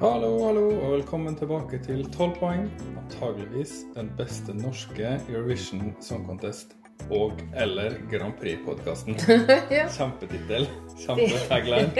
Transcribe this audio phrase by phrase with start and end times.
[0.00, 2.66] Hallo, hallo, og velkommen tilbake til 12 poeng.
[3.00, 6.74] Antageligvis den beste norske Eurovision Song Contest
[7.10, 9.16] og- eller Grand Prix-podkasten.
[9.76, 9.86] Ja.
[9.88, 10.68] Kjempetittel.
[11.06, 11.90] Kjempetagline.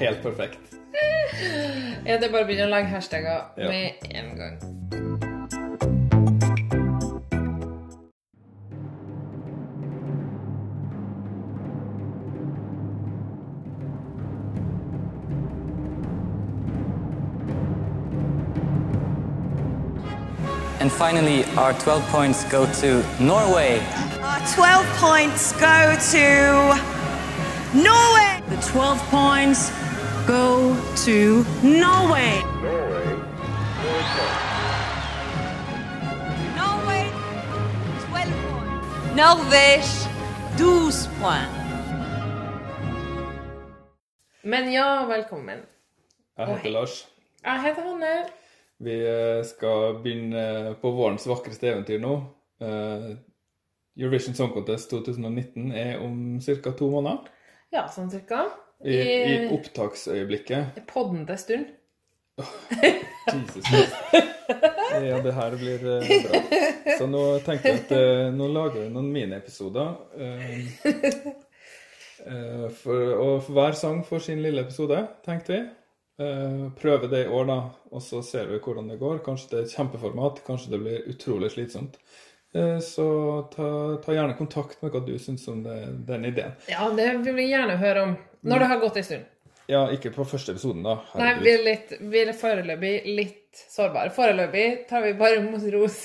[0.00, 0.74] Helt perfekt.
[2.06, 3.68] Ja, det er bare å begynne å lage hashtagger Ja.
[3.68, 5.17] med en gang.
[20.80, 23.80] And finally, our 12 points go to Norway.
[24.22, 26.24] Our 12 points go to
[27.74, 28.40] Norway.
[28.48, 29.72] The 12 points
[30.26, 32.42] go to Norway.
[36.56, 37.10] Norway,
[38.06, 39.16] 12 points.
[39.16, 40.08] Norvège,
[40.56, 41.58] 12 points.
[44.42, 45.58] Men ja, velkommen.
[46.38, 47.08] Jeg heter Lars.
[47.44, 48.37] Jeg heter Hanne.
[48.78, 52.12] Vi eh, skal begynne på vårens vakreste eventyr nå.
[52.62, 53.10] Eh,
[53.98, 56.72] Eurovision Song Contest 2019 er om ca.
[56.78, 57.18] to måneder.
[57.74, 58.44] Ja, sånn cirka.
[58.78, 60.78] I, I opptaksøyeblikket.
[60.78, 61.66] i poddende stund.
[62.38, 63.94] Jesus Christ.
[64.88, 66.38] Ja, det her blir eh, bra.
[67.00, 67.90] Så nå tenkte jeg at
[68.38, 69.88] nå lager vi noen miniepisoder.
[70.14, 70.58] Uh,
[72.80, 75.60] for, og hver sang får sin lille episode, tenkte vi.
[76.18, 77.58] Eh, prøve det i år, da,
[77.94, 79.20] og så ser vi hvordan det går.
[79.26, 81.98] Kanskje det er et kjempeformat, kanskje det blir utrolig slitsomt.
[82.54, 83.08] Eh, så
[83.52, 83.68] ta,
[84.02, 85.76] ta gjerne kontakt med hva du syns om det,
[86.08, 86.56] den ideen.
[86.70, 88.16] Ja, det vil vi gjerne høre om.
[88.40, 89.34] Når det har gått en stund.
[89.68, 90.96] Ja, ikke på første episoden, da.
[91.20, 94.10] Nei, vi er, litt, vi er foreløpig litt sårbare.
[94.16, 96.00] Foreløpig tar vi bare mot ros.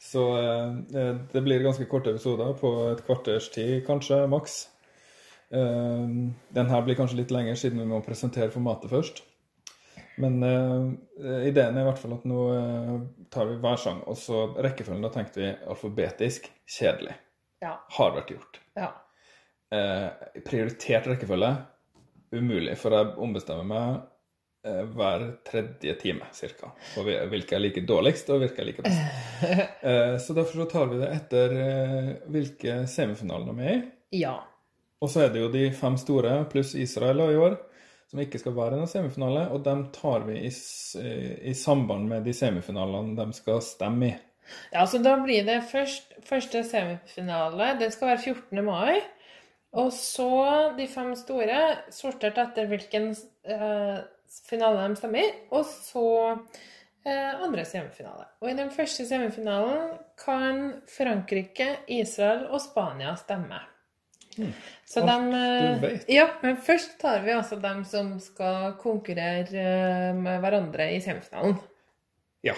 [0.00, 4.62] Så eh, det blir ganske korte episoder på et kvarters tid, kanskje, maks.
[5.50, 6.06] Eh,
[6.54, 9.24] den her blir kanskje litt lenger, siden vi må presentere formatet først.
[10.20, 10.90] Men uh,
[11.46, 12.96] ideen er i hvert fall at nå uh,
[13.32, 17.14] tar vi hver sang, og så rekkefølgen da tenkte vi alfabetisk kjedelig.
[17.64, 17.76] Ja.
[17.96, 18.60] Har vært gjort.
[18.78, 18.92] ja.
[19.70, 20.06] Eh,
[20.42, 21.48] prioritert rekkefølge
[22.34, 24.00] umulig, for jeg ombestemmer meg
[24.96, 26.72] hver tredje time cirka.
[26.96, 29.30] På hvilke jeg liker dårligst, og hvilke jeg liker best.
[30.26, 31.54] Så derfor så tar vi det etter
[32.34, 33.78] hvilke semifinaler de er i.
[34.24, 34.34] Ja.
[35.00, 37.56] Og så er det jo de fem store pluss Israel i år
[38.10, 42.24] som ikke skal være i noen semifinale, og dem tar vi i, i samband med
[42.26, 44.16] de semifinalene de skal stemme i.
[44.72, 47.76] Ja, så da blir det først, første semifinale.
[47.78, 48.64] Det skal være 14.
[48.66, 48.98] mai.
[49.78, 50.30] Og så
[50.74, 51.60] de fem store,
[51.94, 53.12] sortert etter hvilken
[53.46, 54.00] eh,
[54.48, 55.28] finale de stemmer i.
[55.54, 56.06] Og så
[57.06, 58.26] eh, andre semifinale.
[58.42, 63.62] Og i den første semifinalen kan Frankrike, Israel og Spania stemme.
[64.90, 66.04] Så Alt dem, eh, du vet.
[66.10, 71.56] Ja, men først tar vi altså dem som skal konkurrere eh, med hverandre i semifinalen.
[72.46, 72.54] Ja.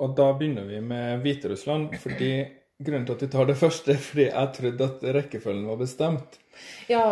[0.00, 2.32] Og da begynner vi med Hviterussland, fordi
[2.80, 6.38] grunnen til at vi tar det først, er fordi jeg trodde at rekkefølgen var bestemt.
[6.88, 7.02] Ja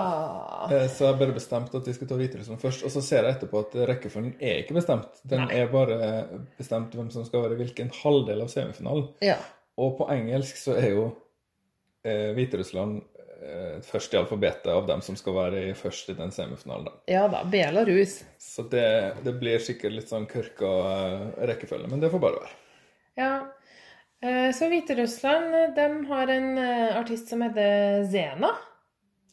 [0.71, 2.83] Eh, Så jeg bare bestemte at vi skulle ta Hviterussland først.
[2.84, 5.21] Og så ser jeg etterpå at rekkefølgen er ikke bestemt.
[5.25, 5.55] Den Nei.
[5.61, 5.99] er bare
[6.59, 9.07] bestemt hvem som skal være hvilken halvdel av semifinalen.
[9.25, 9.37] Ja.
[9.78, 11.07] Og på engelsk så er jo
[12.05, 13.03] eh, Hviterussland
[13.87, 16.88] først i alfabetet av dem som skal være i først i den semifinalen.
[16.88, 16.97] Da.
[17.06, 18.16] Ja da, Belarus.
[18.43, 18.87] Så det,
[19.22, 21.22] det blir sikkert litt sånn kørka eh,
[21.53, 22.50] rekkefølge, men det får bare være.
[23.21, 23.31] Ja.
[24.22, 28.50] Eh, Så Hviterussland, eh, de har en eh, artist som heter Zena.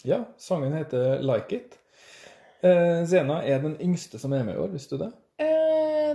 [0.06, 1.80] Ja, sangen heter Like It.
[2.62, 5.12] Eh, Zena er den yngste som er med i år, visste du det?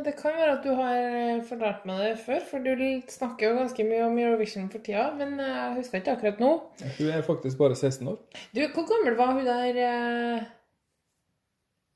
[0.04, 2.70] Det kan være at du har eh, fortalt meg det før, for du
[3.10, 6.52] snakker jo ganske mye om Eurovision for tida, men eh, jeg husker ikke akkurat nå.
[6.98, 8.16] Hun er faktisk bare 16 år.
[8.54, 10.46] Du, hvor gammel var hun der eh,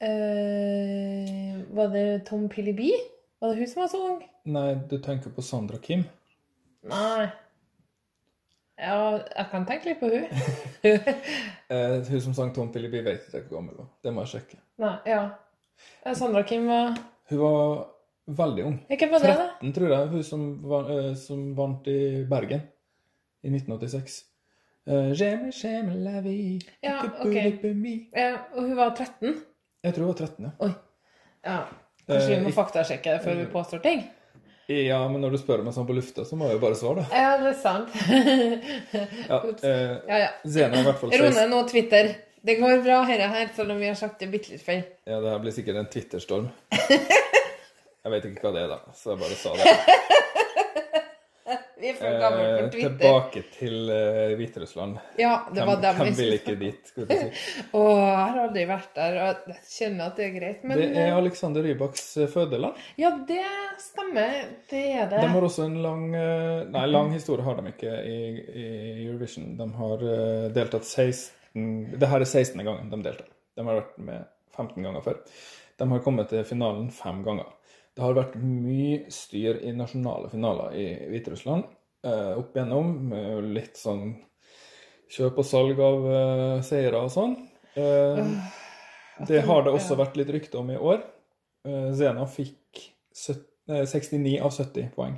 [0.09, 2.91] eh, Var det Tom Pilliby?
[3.41, 4.21] Var det hun som var så ung?
[4.45, 6.05] Nei, du tenker på Sandra Kim.
[6.91, 7.31] Nei.
[8.75, 10.29] Ja, jeg kan tenke litt på hun.
[11.75, 13.91] Eh, hun som sang Tom Pilliby, vet ikke hvor gammel hun var.
[14.05, 14.59] Det må jeg sjekke.
[14.85, 15.23] Nei, ja.
[16.15, 16.93] Sandra Kim var
[17.31, 17.94] Hun var
[18.29, 18.77] veldig ung.
[18.89, 19.49] Hvem var det, da?
[19.61, 21.99] 13, tror jeg, hun som, var, eh, som vant i
[22.31, 22.63] Bergen
[23.45, 24.23] i 1986.
[24.87, 27.35] Uh, J'aime, j'aime la vie, Ja, ok.
[28.13, 29.39] Ja, og hun var 13?
[29.85, 30.73] Jeg tror hun var 13, ja.
[31.45, 31.59] Ja.
[32.07, 34.03] Kanskje vi Eh, må ikk- faktasjekke det før vi påstår ting?
[34.69, 37.05] Ja, men når du spør meg sånn på lufta, så må jeg jo bare svare,
[37.05, 37.17] da.
[37.17, 37.89] Ja, det er sant.
[39.29, 40.29] Ja, eh, ja, ja.
[40.45, 42.15] Zena i hvert fall Rone nå Twitter.
[42.45, 44.83] Det går bra, herre her, selv om vi har sagt det bitte litt feil.
[45.09, 46.49] Ja, det her blir sikkert en Twitter-storm.
[48.05, 49.75] Jeg vet ikke hva det er, da, så jeg bare sa det.
[51.85, 52.93] Vi er for gamle Eh, for Twitter.
[52.97, 54.95] tilbake til eh, Hviterussland.
[55.21, 56.79] Ja, det var dem, dem vi vil ikke dit?
[56.89, 57.27] Skal vi si.
[57.77, 60.63] Åh, jeg har aldri vært der, og jeg kjenner at det er greit.
[60.65, 62.81] Men Det er eh, Alexander Rybaks eh, fødeland.
[63.03, 63.43] ja, det
[63.85, 64.39] stemmer.
[64.71, 65.21] Det er det.
[65.27, 68.17] De har også en lang eh, Nei, lang historie har de ikke i,
[68.65, 68.67] i
[69.05, 69.51] Eurovision.
[69.61, 72.65] De har eh, deltatt 16 Det her er 16.
[72.65, 73.29] gangen de deltar.
[73.59, 74.25] De har vært med
[74.57, 75.21] 15 ganger før.
[75.83, 77.53] De har kommet til finalen fem ganger.
[77.95, 81.67] Det har vært mye styr i nasjonale finaler i Hviterussland
[82.07, 82.91] eh, opp igjennom.
[83.13, 84.09] Med litt sånn
[85.15, 87.37] kjøp og salg av eh, seire og sånn.
[87.79, 88.25] Eh,
[89.29, 91.05] det har det også vært litt rykte om i år.
[91.69, 92.83] Eh, Zena fikk
[93.15, 95.15] 70, eh, 69 av 70 poeng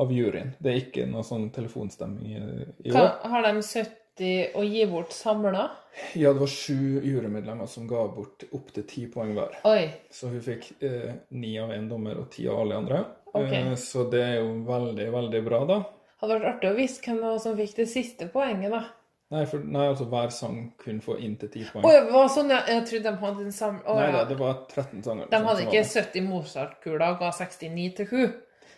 [0.00, 0.54] av juryen.
[0.60, 3.12] Det er ikke noe sånn telefonstemming i, år.
[3.20, 3.92] har de 70
[4.24, 5.66] å gi bort samla?
[6.14, 9.56] Ja, det var sju jurymedlemmer som ga bort opptil ti poeng hver.
[9.68, 9.88] Oi.
[10.12, 13.02] Så hun fikk eh, ni av én dommer og ti av alle andre.
[13.32, 13.62] Okay.
[13.62, 15.80] Eh, så det er jo veldig, veldig bra, da.
[16.20, 18.84] Hadde vært artig å vise hvem som fikk det siste poenget, da.
[19.34, 21.82] Nei, for, nei altså hver sang kunne få inntil ti poeng.
[21.82, 23.78] Å, det var sånn, jeg, Jeg trodde de hadde en sam...
[23.82, 25.30] Å, nei da, det var 13 sanger.
[25.32, 25.94] De hadde ikke var med.
[25.96, 28.18] 70 Mozart-kuler og ga 69 til 7.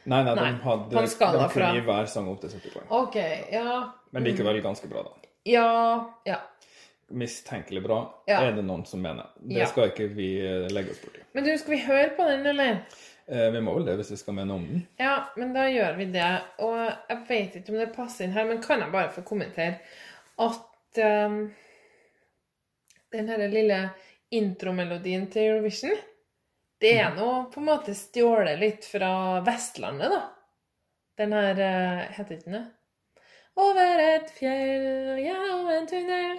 [0.09, 2.89] Nei, nei, Nei, de, hadde, de kunne gi hver sang opp til 70 poeng.
[2.97, 3.19] OK.
[3.53, 3.81] Ja.
[4.17, 5.28] Men likevel ganske bra, da.
[5.49, 6.21] Ja.
[6.29, 6.41] Ja.
[7.09, 8.43] Mistenkelig bra, Ja.
[8.45, 9.31] er det noen som mener.
[9.41, 9.67] Det Ja.
[9.71, 11.23] skal ikke vi eh, legge oss borti.
[11.33, 12.83] Men du, skal vi høre på den, eller?
[13.29, 14.83] Eh, vi må vel det hvis vi skal mene om den.
[15.01, 16.29] Ja, men da gjør vi det.
[16.65, 16.77] Og
[17.09, 19.81] jeg vet ikke om det passer inn her, men kan jeg bare få kommentere
[20.39, 21.41] at um,
[23.13, 23.91] den her lille
[24.31, 25.97] intromelodien til Eurovision,
[26.81, 30.23] det er nå på en måte stjålet litt fra Vestlandet, da.
[31.19, 32.67] Den her uh, heter ikke den det?
[33.59, 36.37] Over et fjell, gjennom en tunnel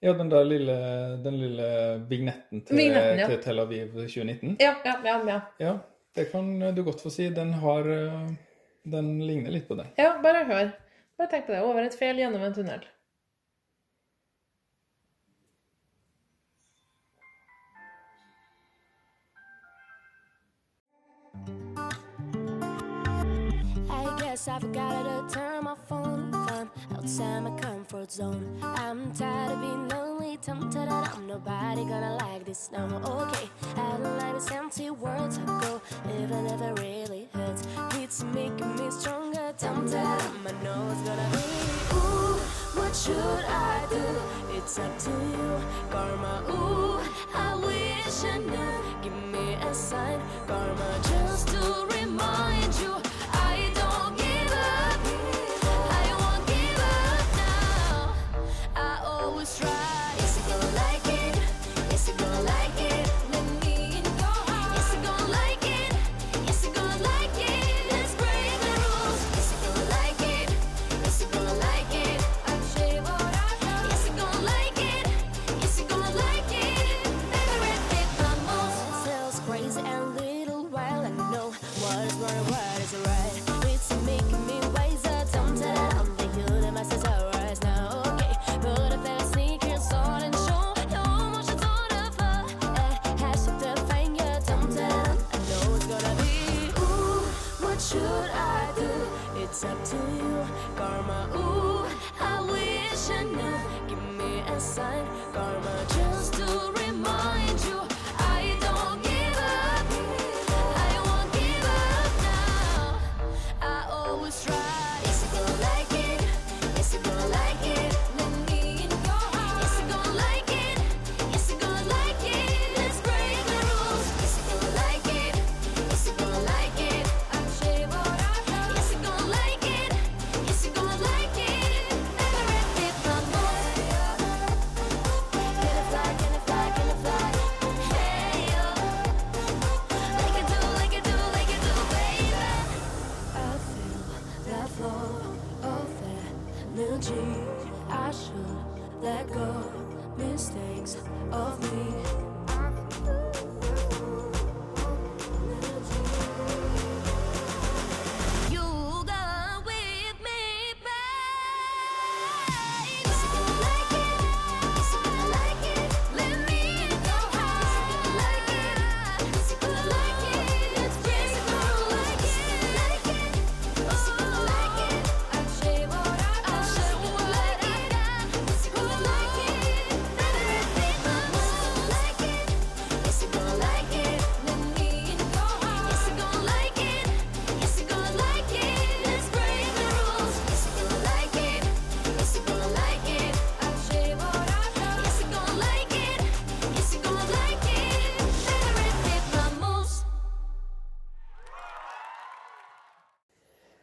[0.00, 0.76] Ja, den der lille,
[1.24, 1.66] den lille
[2.08, 3.26] vignetten til, Vignetten, ja.
[3.28, 4.54] til Tel Aviv 2019.
[4.62, 5.16] Ja, ja, ja.
[5.28, 5.40] ja.
[5.60, 5.72] Ja,
[6.16, 6.46] det kan
[6.76, 7.26] du godt få si.
[7.36, 8.30] Den har eh,
[8.88, 9.90] Den ligner litt på den.
[10.00, 10.70] Ja, bare hør.
[11.20, 11.60] Bare tenk på det.
[11.66, 12.86] Over et fjell, gjennom en tunnel.
[23.90, 25.74] I guess I forgot how to turn my
[27.00, 28.58] outside my comfort zone.
[28.62, 33.22] I'm tired of being lonely, tempted that I'm nobody gonna like this no more.
[33.22, 35.80] Okay, I don't like this empty words I go,
[36.22, 37.62] even if it really hurts.
[37.94, 41.44] It's making me stronger, tempted I'm I know it's gonna be.
[41.96, 42.36] Ooh,
[42.78, 44.56] what should I do?
[44.58, 45.50] It's up to you,
[45.90, 46.44] karma.
[46.50, 47.00] Ooh,
[47.34, 48.74] I wish I knew.
[49.02, 53.09] Give me a sign, karma, just to remind you.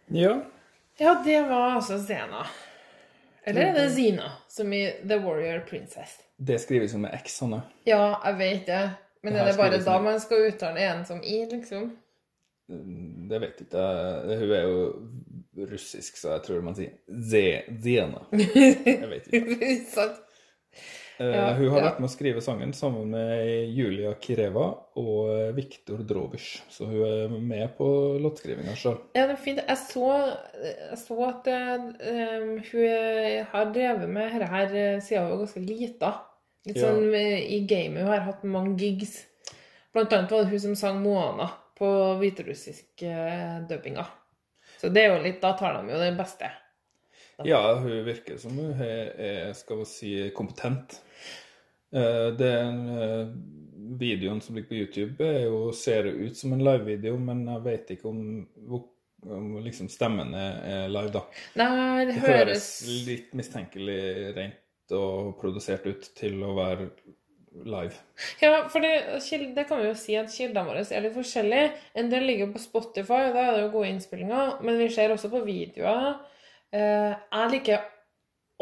[0.08, 0.38] Ja.
[0.98, 2.46] Ja, det var altså Zena.
[3.48, 6.18] Eller er det Zina, som i The Warrior Princess?
[6.38, 7.62] Det skrives jo med X, Hanne.
[7.88, 8.82] Ja, jeg vet det.
[9.24, 11.90] Men Det er det bare da man skal uttale en som i, liksom?
[13.30, 14.38] Det vet ikke jeg.
[14.42, 17.42] Hun er jo russisk, så jeg tror man sier Z
[17.84, 18.26] Zena.
[18.86, 20.08] Jeg vet ikke.
[21.20, 24.68] Eh, Ja, hun har vært med å skrive sangen sammen med Julia Kireva
[25.02, 26.62] og Viktor Drovic.
[26.70, 27.88] Så hun er med på
[28.22, 29.00] låtskrivinga sjøl.
[29.18, 29.62] Ja, det er fint.
[29.66, 30.12] Jeg så,
[30.62, 36.12] jeg så at um, hun har drevet med dette her siden hun var ganske lita.
[36.68, 36.92] Litt Ja.
[36.92, 38.04] sånn i gamet.
[38.04, 39.26] Hun har hatt mange gigs.
[39.94, 41.88] Blant annet var det hun som sang Moana på
[42.20, 44.06] hviterussisk eh, dubbinga.
[44.78, 46.52] Så det er jo litt Da tar de jo det beste.
[47.46, 51.00] Ja, hun virker som hun er skal vi si, kompetent.
[51.96, 53.28] Eh, Den eh,
[54.00, 58.10] videoen som ligger på YouTube, jo, ser ut som en livevideo, men jeg vet ikke
[58.12, 58.48] om,
[59.28, 61.24] om liksom stemmen er, er live, da.
[61.60, 62.68] Nei, det Det høres høres
[63.08, 64.02] litt mistenkelig
[64.36, 66.90] rent og produsert ut til å være
[67.66, 67.96] live.
[68.44, 68.94] Ja, for det,
[69.56, 71.72] det kan vi jo si at kildene våre er litt forskjellige.
[71.98, 74.58] En del ligger på Spotify, og da er det jo gode innspillinger.
[74.64, 76.20] Men vi ser også på videoer.
[76.76, 77.88] Eh, jeg liker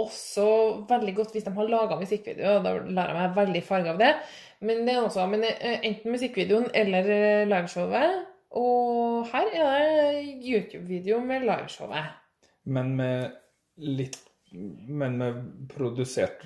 [0.02, 0.48] også
[0.90, 2.60] veldig godt hvis de har laga musikkvideo.
[2.64, 4.12] Da lærer jeg meg veldig farge av det.
[4.66, 8.22] Men det er også men eh, enten musikkvideoen eller eh, liveshowet.
[8.56, 9.82] Og her er
[10.16, 12.14] det YouTube-video med liveshowet.
[12.66, 13.36] Men med
[13.84, 14.22] litt
[14.56, 16.46] Men med produsert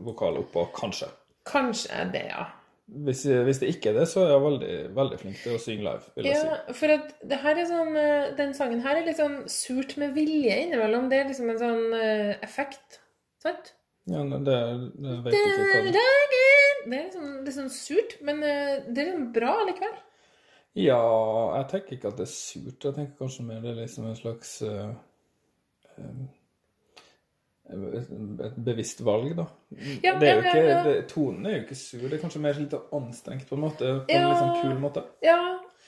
[0.00, 1.10] vokal oppå, kanskje.
[1.44, 2.46] Kanskje det, ja.
[2.88, 5.84] Hvis, hvis det ikke er det, så er jeg veldig, veldig flink til å synge
[5.84, 9.04] live, vil jeg Ja, for at det her er sånn eh, Den sangen her er
[9.04, 11.10] litt sånn surt med vilje innimellom.
[11.12, 13.02] Det er liksom en sånn uh, effekt.
[13.44, 13.74] Sant?
[14.08, 14.56] Ja, det,
[14.96, 18.78] det vet jeg ikke hva det Det er liksom, det er sånn surt, men uh,
[18.88, 19.98] det er liksom bra likevel.
[20.78, 21.02] Ja,
[21.58, 22.88] jeg tenker ikke at det er surt.
[22.88, 24.94] Jeg tenker kanskje mer det er liksom en slags uh,
[25.98, 26.20] eh,
[27.68, 29.46] et, bevisst valg, da.
[30.04, 30.76] Ja, det er jo ikke.
[30.86, 33.90] Det, tonen er jo ikke sur, det er kanskje mer litt anstrengt på en måte.
[34.08, 35.04] På en litt sånn kul måte.
[35.24, 35.40] Ja,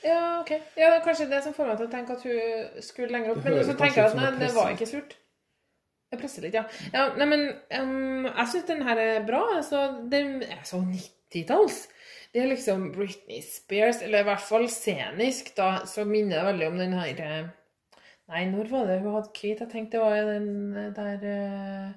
[0.05, 0.53] ja, ok.
[0.79, 3.43] Ja, kanskje det som får meg til å tenke at hun skulle lenger opp.
[3.45, 5.17] Men så tenker jeg at nei, det var ikke surt.
[6.11, 6.65] Jeg presser litt, ja.
[6.91, 7.45] ja nei, men
[7.79, 9.41] um, jeg syns den her er bra.
[9.61, 11.85] Altså, den er så 90-talls.
[12.31, 16.67] Det er liksom Britney Spears, eller i hvert fall scenisk, da, så minner det veldig
[16.71, 17.49] om den her eh,
[18.31, 19.59] Nei, når var det hun hadde hvit?
[19.59, 21.89] Jeg tenkte det var den eh, der eh,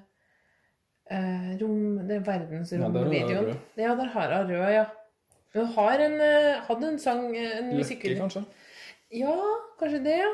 [1.15, 3.45] eh, rom, det er Ja, der har hun verdensromvideoen.
[3.47, 3.55] rød.
[3.79, 4.85] Ja, der har hun rød, ja.
[5.55, 8.43] Hun har en, eh, hadde en sang, en Løkke, kanskje?
[9.15, 9.37] Ja,
[9.79, 10.33] kanskje det, ja.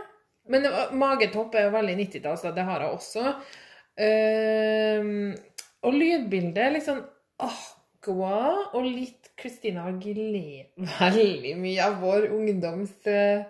[0.50, 0.65] Men
[0.98, 2.55] magetopp er jo veldig 90-talls, da.
[2.55, 3.36] det har hun også.
[4.01, 5.36] Uh,
[5.86, 7.01] og lydbildet litt sånn
[7.43, 8.38] aqua
[8.72, 10.72] og litt Christina Aguilera.
[11.20, 13.43] Veldig mye av vår ungdoms Vår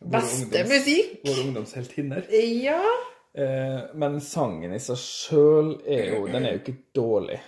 [0.00, 1.20] beste ungdoms- musikk.
[1.24, 2.26] Våre ungdomsheltinner.
[2.64, 2.82] Ja.
[3.34, 7.38] Eh, men sangen i seg sjøl er jo Den er jo ikke dårlig.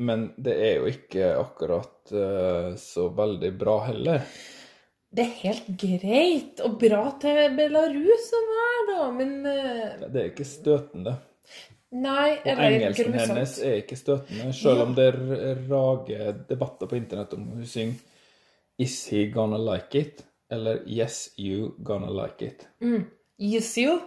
[0.00, 4.22] Men det er jo ikke akkurat eh, så veldig bra heller.
[5.10, 10.30] Det er helt greit og bra til Belarus å være, da, men eh, Det er
[10.30, 11.16] ikke støtende.
[11.90, 12.36] Nei.
[12.38, 13.32] Og engelsken grusomt.
[13.32, 17.98] hennes er ikke støtende, selv om det er rage debatter på internett om hun synger
[18.78, 22.66] 'Is he gonna like it?' Eller 'Yes, you gonna like it'.
[23.38, 24.00] Yes, you.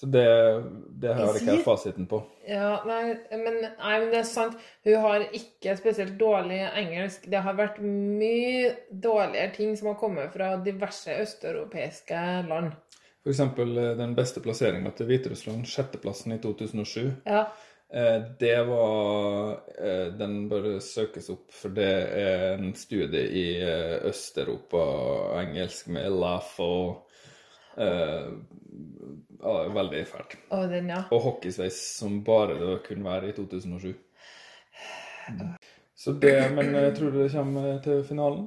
[0.00, 0.64] Så det,
[1.02, 2.20] det har jeg ikke helt fasiten på.
[2.46, 4.54] Ja, nei men, nei, men det er sant.
[4.86, 7.26] Hun har ikke spesielt dårlig engelsk.
[7.26, 12.76] Det har vært mye dårligere ting som har kommet fra diverse østeuropeiske land.
[13.26, 17.10] Eksempel eh, den beste plasseringa til Hviterussland, sjetteplassen i 2007.
[17.26, 17.48] Ja.
[17.92, 21.88] Eh, Det var eh, Den bør søkes opp, for det
[22.20, 24.82] er en studie i eh, Øst-Europa,
[25.40, 27.08] engelsk med laugh og
[27.80, 28.28] eh,
[29.40, 30.36] ja, Veldig fælt.
[30.50, 31.02] Og den, ja.
[31.14, 33.94] Og hockeysveis som bare det kunne være i 2007.
[35.96, 38.46] Så det, Men jeg tror det kommer til finalen.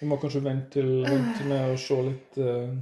[0.00, 2.76] Vi må kanskje vente til, vente med å se litt eh,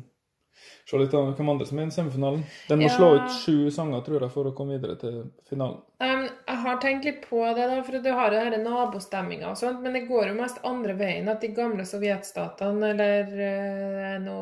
[0.87, 2.43] Se litt av hvem andre som er i semifinalen.
[2.69, 2.95] Den må Ja.
[2.97, 5.79] slå ut sju sanger, tror jeg, for å komme videre til finalen.
[6.01, 9.57] Um, jeg har tenkt litt på det, da, for du har jo denne nabostemminga og
[9.57, 11.29] sånt, men det går jo mest andre veien.
[11.29, 14.39] At de gamle sovjetstatene, eller eh, nå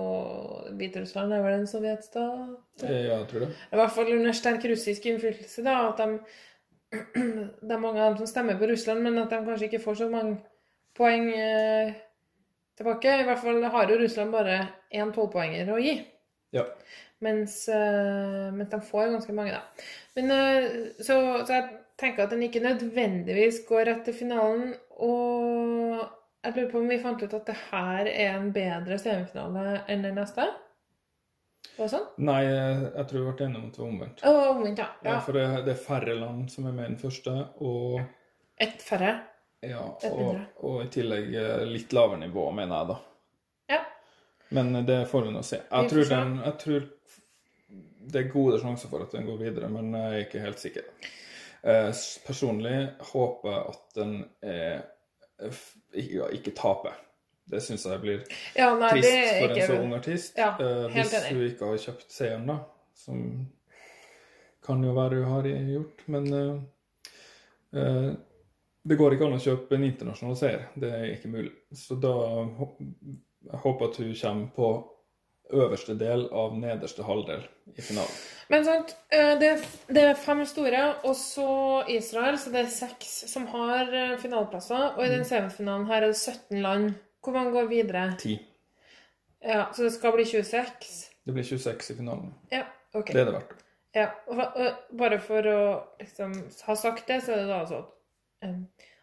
[0.76, 2.56] Hviterussland er vel en sovjetstat?
[2.82, 3.50] Eh, Ja, jeg tror det.
[3.72, 6.18] I hvert fall under sterk russisk innflytelse, da, at de
[7.62, 9.94] Det er mange av dem som stemmer på Russland, men at de kanskje ikke får
[10.02, 10.40] så mange
[10.98, 11.94] poeng eh,
[12.76, 13.14] tilbake.
[13.20, 14.58] I hvert fall har jo Russland bare
[14.92, 15.94] én tolvpoenger å gi.
[16.52, 16.66] Ja.
[17.22, 19.86] Mens, eh, mens de får ganske mange, da.
[20.18, 20.66] Men, eh,
[20.98, 21.16] så,
[21.46, 21.68] så jeg
[22.00, 24.72] tenker at den ikke nødvendigvis går rett til finalen.
[25.02, 26.02] Og
[26.42, 30.04] jeg lurer på om vi fant ut at det her er en bedre semifinale enn
[30.04, 30.48] den neste?
[31.76, 32.08] Var det sånn?
[32.26, 34.24] Nei, jeg tror vi ble enige om at det var omvendt.
[34.26, 34.88] Å, omvendt, ja.
[35.06, 35.20] Ja, ja.
[35.24, 38.02] for det, det er færre land som er med i den første, og,
[38.60, 39.14] Ett færre.
[39.64, 42.98] ja, og, og i tillegg eh, litt lavere nivå, mener jeg da.
[44.52, 45.62] Men det får vi nå se.
[45.70, 46.88] Jeg tror, den, jeg tror
[48.12, 50.88] det er gode sjanser for at den går videre, men jeg er ikke helt sikker.
[51.62, 51.88] Eh,
[52.26, 52.76] Personlig
[53.12, 54.82] håper jeg at den er,
[55.94, 56.98] ikke, taper.
[57.52, 58.20] Det syns jeg blir
[58.56, 60.38] Ja, nei, trist for en så ung artist.
[60.38, 61.32] Ja, Eh, hvis enig.
[61.36, 62.58] hun ikke har kjøpt seieren, da.
[62.94, 63.24] Som
[64.62, 66.04] kan jo være hun har gjort.
[66.06, 66.28] Men
[67.74, 68.14] uh,
[68.82, 70.68] det går ikke an å kjøpe en internasjonal seier.
[70.78, 71.50] Det er ikke mulig.
[71.74, 72.12] Så da
[73.50, 74.68] jeg håper at hun kommer på
[75.52, 77.42] øverste del av nederste halvdel
[77.76, 78.14] i finalen.
[78.48, 82.70] Men sant, eh, det, er- det er fem store, og så Israel, så det er
[82.72, 84.94] seks som har eh, finaleplasser.
[84.96, 85.14] Og i Mm.
[85.16, 86.94] den semifinalen her er det 17 land.
[87.24, 88.14] Hvor mange går videre?
[88.18, 88.38] 10.
[89.44, 91.10] Ja, Så det skal bli 26?
[91.26, 92.34] Det blir 26 i finalen.
[92.52, 92.62] Ja,
[92.94, 93.06] OK.
[93.12, 93.52] Det er det verdt.
[93.94, 95.58] Ja, og, og bare for å
[96.00, 96.32] liksom
[96.66, 97.82] ha sagt det, så er det da altså
[98.42, 98.54] eh,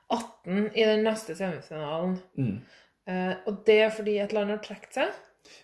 [0.09, 2.17] 18 i den neste semifinalen.
[2.37, 2.61] Mm.
[3.09, 5.19] Eh, og det er fordi et land har trukket seg?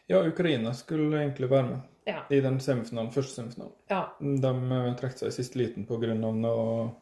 [0.10, 2.22] Ja, Ukraina skulle egentlig være med Ja.
[2.30, 3.74] i den semifinalen, første semifinalen.
[3.90, 4.04] ja.
[4.20, 6.14] De trakk trekte seg i siste liten pga.
[6.14, 6.96] noe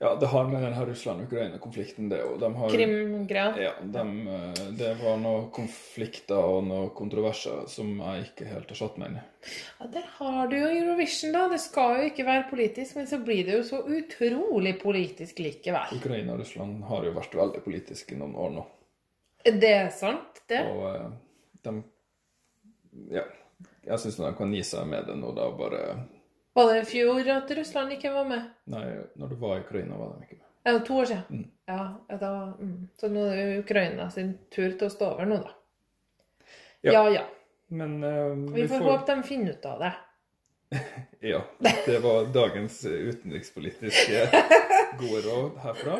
[0.00, 2.40] Ja, det har med den her Russland-Ukraina-konflikten, det òg.
[2.40, 3.54] De Krim-greia?
[3.62, 8.76] Ja, de, eh, det var noen konflikter og noen kontroverser som jeg ikke helt har
[8.76, 9.22] satt meg inn i.
[9.80, 11.48] Ja, der har du jo Eurovision, da.
[11.48, 15.94] Det skal jo ikke være politisk, men så blir det jo så utrolig politisk likevel.
[15.96, 18.66] Ukraina og Russland har jo vært veldig politiske i noen år nå.
[19.44, 20.60] Det er sant, det.
[20.72, 21.10] Og eh,
[21.66, 21.74] de
[23.14, 23.24] Ja.
[23.84, 25.50] Jeg syns de kan gi seg med det nå, da.
[25.58, 25.82] Bare
[26.56, 28.46] Var det i fjor at Russland ikke var med?
[28.72, 28.84] Nei,
[29.20, 30.48] når det var i Ukraina, var de ikke med.
[30.64, 31.24] Ja, to år siden.
[31.28, 31.50] Mm.
[31.68, 32.88] Ja, da, mm.
[32.96, 35.52] Så nå er det Ukraina sin tur til å stå over nå, da.
[36.84, 37.04] Ja.
[37.12, 37.26] Ja.
[37.68, 39.92] Men eh, Vi får håpe de finner ut av det.
[41.24, 41.44] Ja.
[41.86, 44.28] Det var dagens utenrikspolitiske
[44.98, 45.98] gode råd herfra.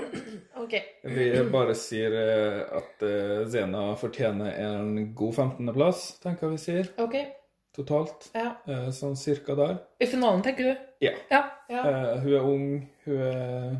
[0.56, 0.82] Okay.
[1.02, 6.90] Vi bare sier eh, at eh, Zena fortjener en god 15.-plass, tenker vi sier.
[7.00, 7.30] Okay.
[7.74, 8.28] Totalt.
[8.36, 8.52] Ja.
[8.68, 9.78] Eh, Sånn cirka der.
[9.98, 10.86] I finalen, tenker du?
[11.06, 11.14] Ja.
[11.32, 11.42] Ja.
[11.72, 11.84] ja.
[12.20, 12.66] Hun er ung,
[13.06, 13.70] hun er,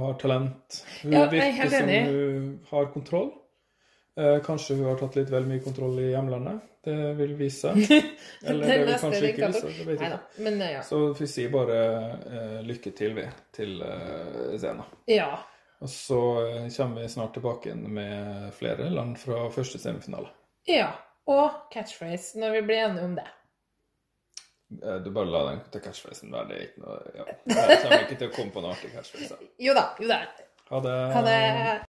[0.00, 0.82] har talent.
[1.04, 3.30] Hun er virker som hun har kontroll.
[4.18, 6.64] Kanskje hun har tatt litt vel mye kontroll i hjemlandet.
[6.88, 8.08] Det vil vise seg.
[8.48, 9.92] Eller det vil kanskje ikke vise seg.
[9.94, 10.10] Ikke.
[10.46, 10.82] Men eh, ja.
[10.86, 11.78] Så vi sier bare
[12.24, 14.88] uh, lykke til, vi, til uh, Zena.
[15.12, 15.30] ja.
[15.78, 20.26] Og så eh, kommer vi snart tilbake igjen med flere land fra første semifinale.
[20.66, 20.88] Ja.
[21.30, 23.26] Og catchphrase, når vi blir enige om det.
[24.82, 26.48] Eh, Du bare la den til catchphrasen være.
[26.50, 27.28] Det er ikke noe ja.
[27.54, 29.38] Jeg kommer ikke til å komme på noe artig catchphrase.
[29.68, 29.86] Jo da.
[30.02, 30.18] Jo da.
[30.72, 30.96] Ha det.
[31.14, 31.87] Ha det.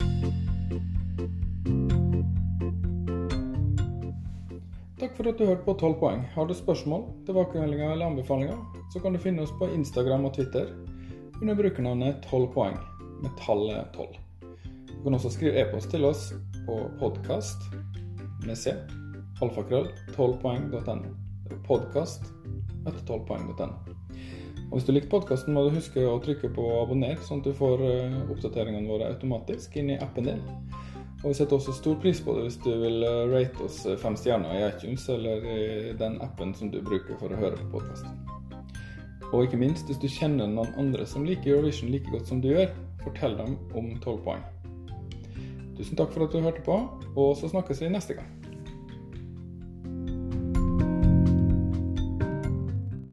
[5.19, 6.21] For at du hørte på 12 poeng.
[6.35, 8.59] Har du spørsmål, tilbakemeldinger eller anbefalinger,
[8.93, 10.71] så kan du finne oss på Instagram og Twitter
[11.41, 12.77] under brukernavnet 12 poeng
[13.25, 14.15] med tallet 12.
[14.93, 16.29] Du kan også skrive e-post til oss
[16.69, 17.67] på podkast
[18.47, 18.77] med c,
[19.43, 21.11] alfakrøll, 12poeng.no.
[21.49, 22.31] Det er podkast
[22.87, 23.73] etter 12poeng.no.
[24.69, 27.59] Og Hvis du likte podkasten, må du huske å trykke på abonner, sånn at du
[27.59, 30.43] får eh, oppdateringene våre automatisk inn i appen din.
[31.25, 33.99] Og vi setter også stor pris på det hvis du vil eh, rate oss eh,
[33.99, 35.63] fem stjerner i iTunes eller i
[35.99, 38.07] den appen som du bruker for å høre på podkast.
[39.33, 42.53] Og ikke minst, hvis du kjenner noen andre som liker Eurovision like godt som du
[42.53, 42.71] gjør,
[43.03, 44.47] fortell dem om 12 poeng.
[45.79, 46.79] Tusen takk for at du hørte på,
[47.13, 48.38] og så snakkes vi neste gang.